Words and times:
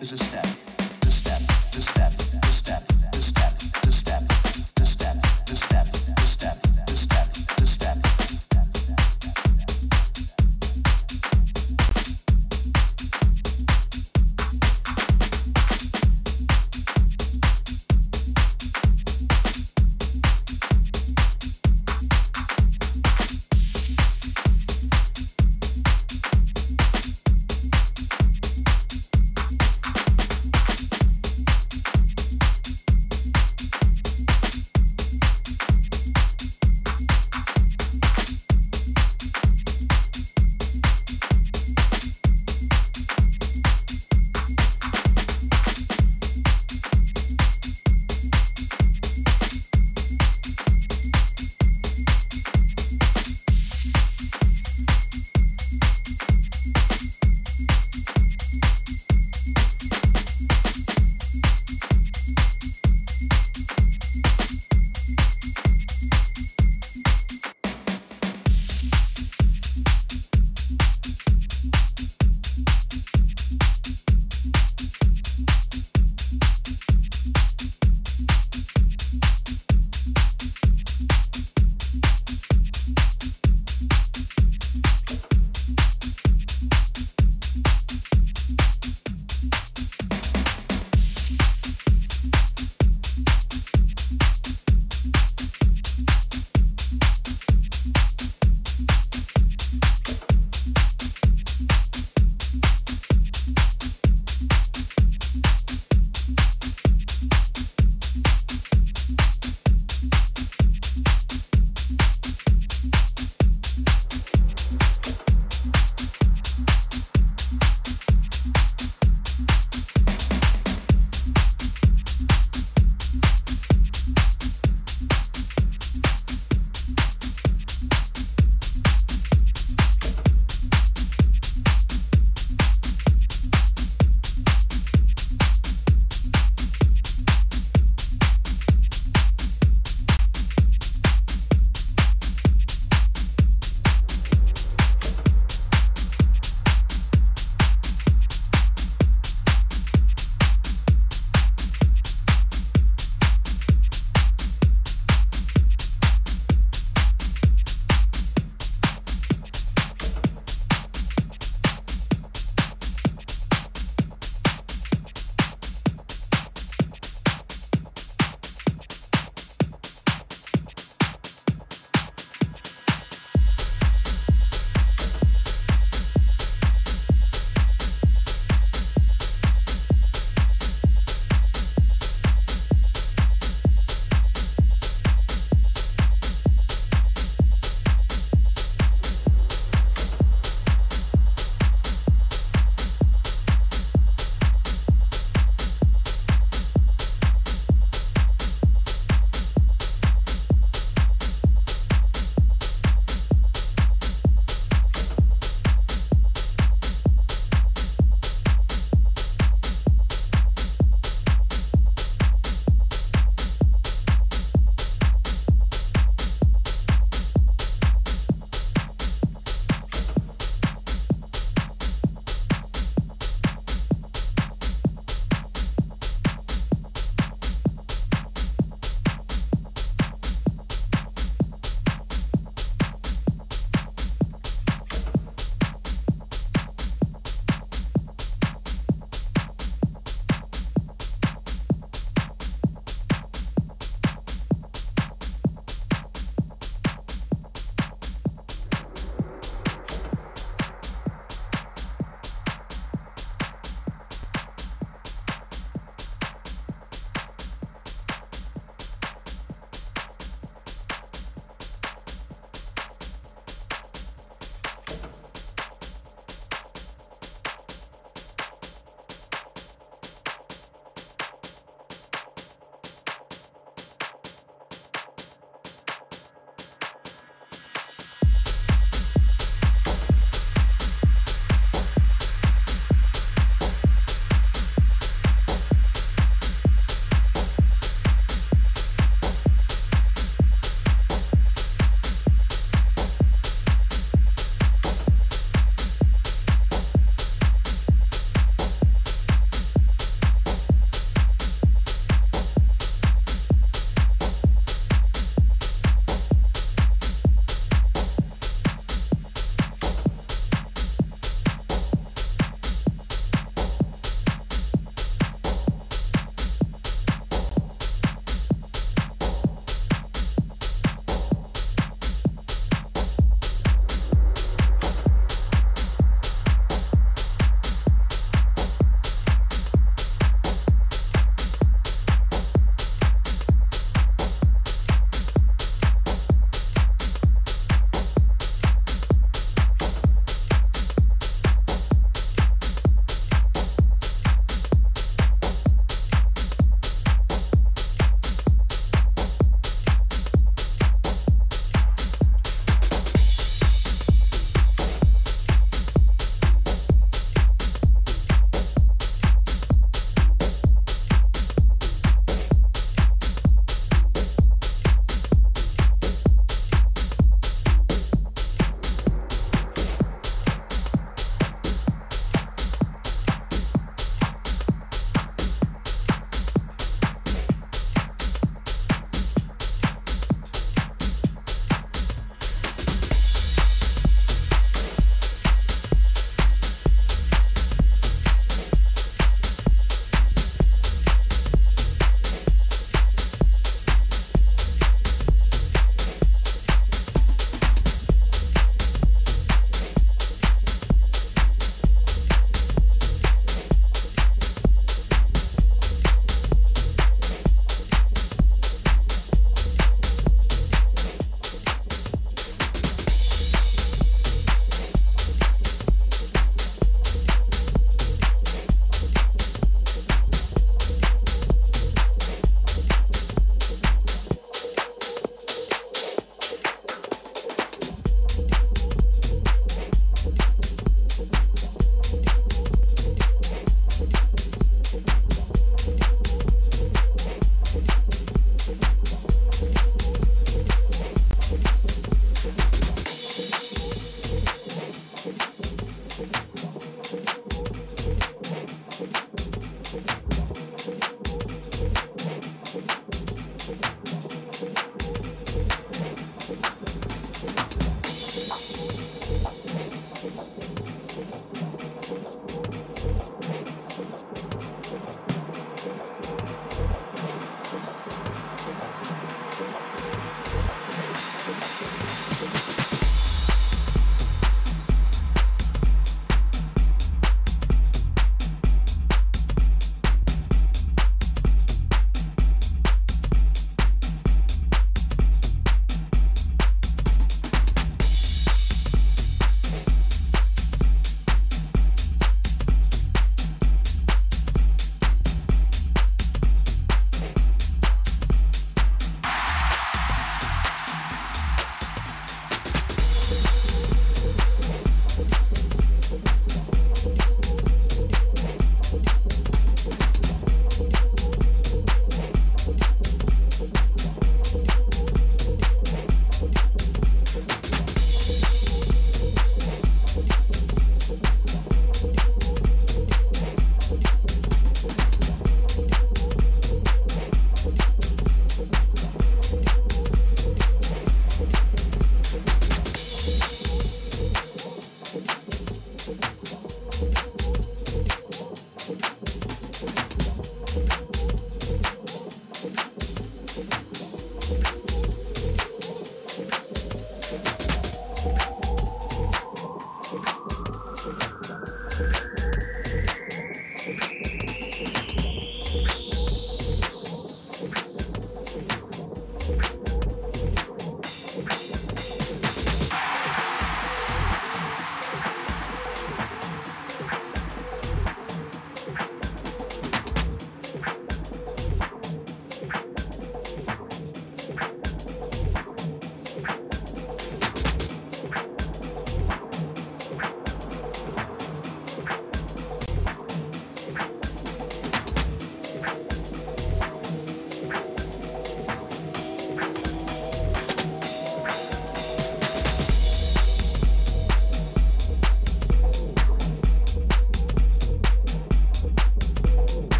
This 0.00 0.12
is 0.12 0.20
a 0.20 0.29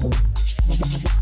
Thank 0.00 1.04
you. 1.04 1.19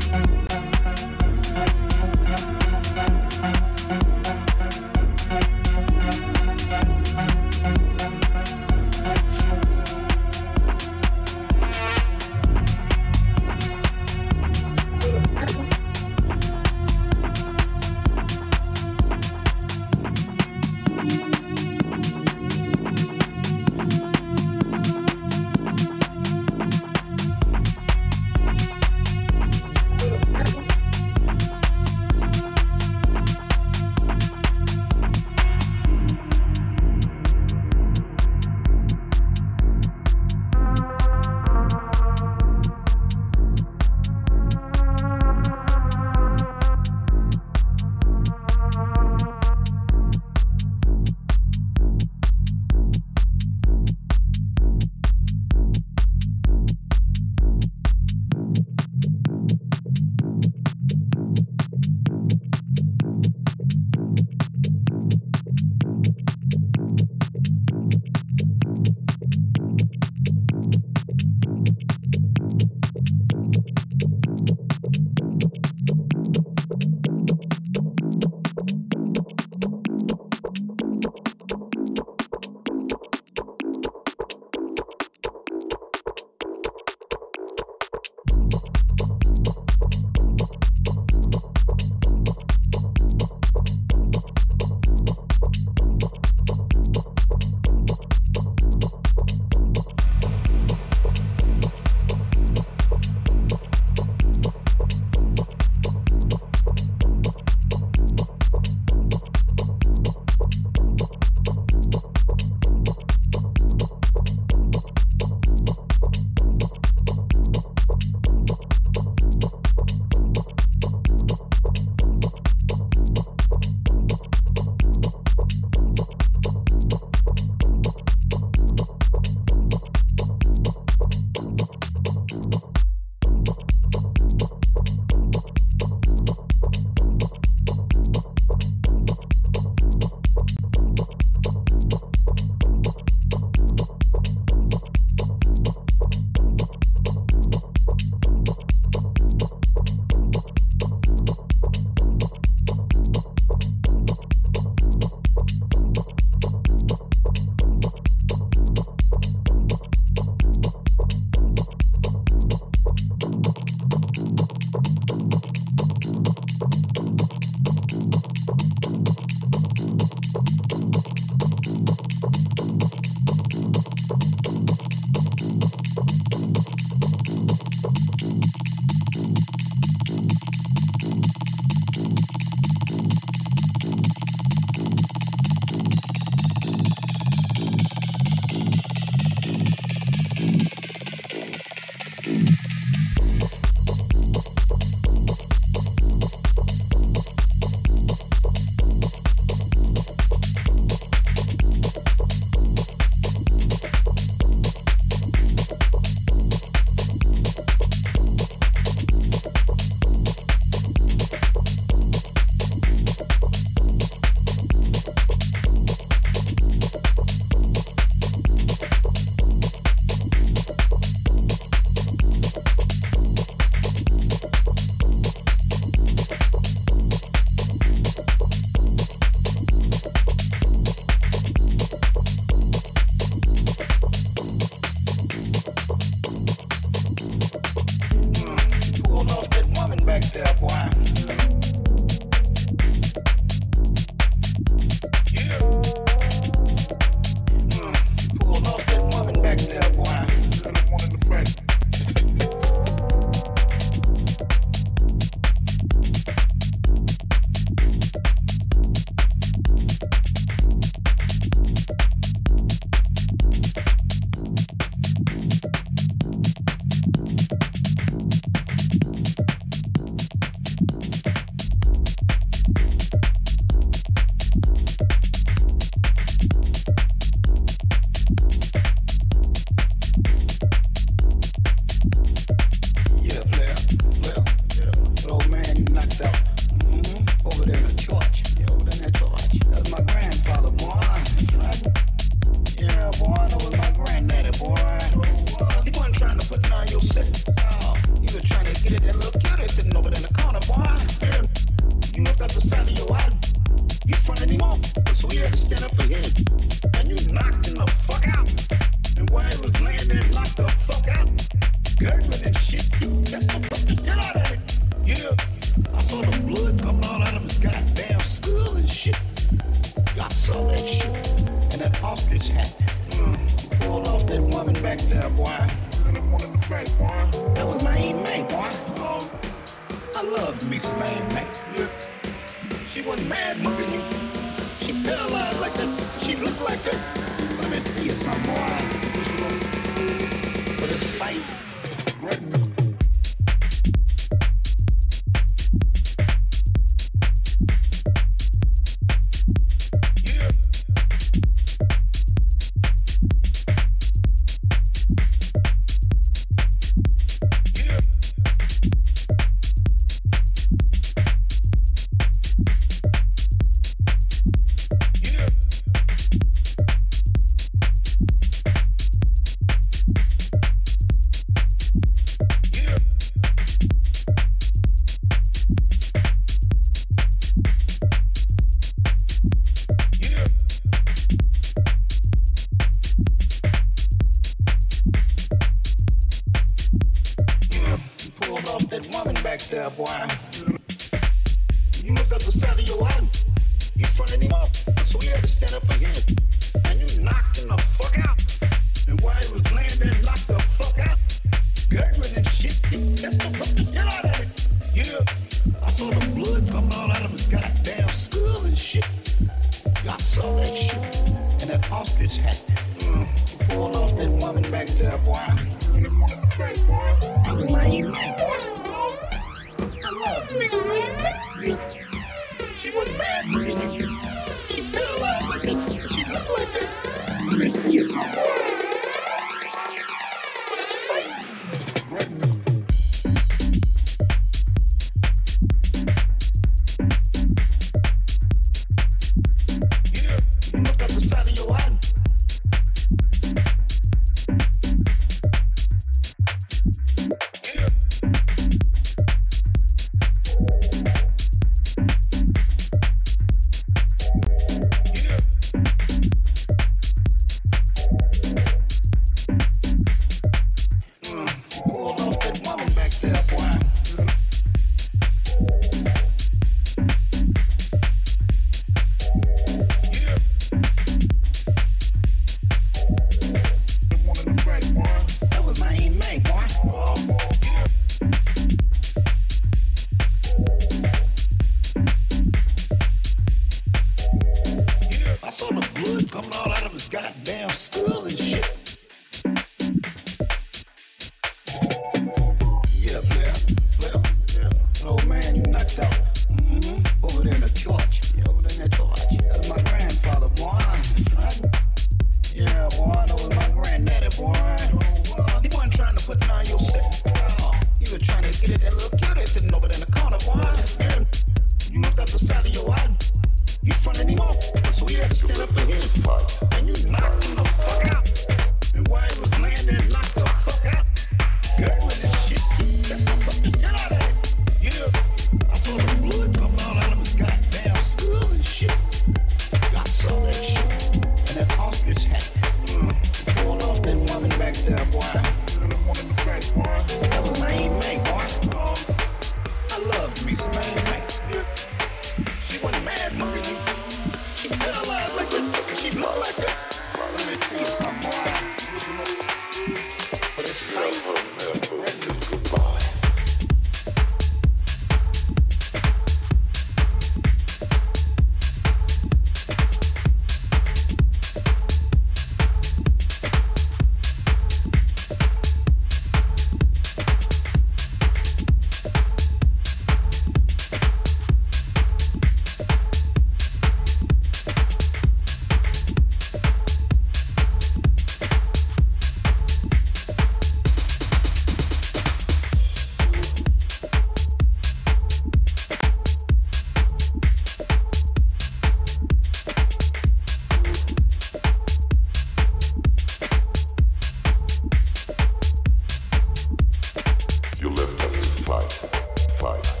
Fight. 599.73 600.00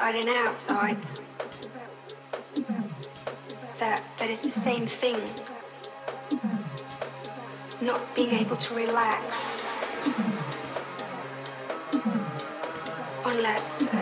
Inside 0.00 0.16
and 0.16 0.28
outside. 0.30 0.96
That 3.78 4.02
that 4.18 4.30
is 4.30 4.42
the 4.42 4.50
same 4.50 4.86
thing. 4.86 5.20
Not 7.82 8.00
being 8.14 8.32
able 8.32 8.56
to 8.56 8.74
relax 8.74 9.62
unless 13.26 13.92
uh, 13.92 13.98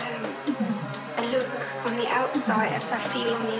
um, 0.00 0.56
I 1.16 1.26
look 1.30 1.50
on 1.86 1.96
the 1.96 2.08
outside 2.08 2.72
as 2.72 2.90
I 2.92 2.98
feel 2.98 3.34
on 3.34 3.46
the 3.46 3.56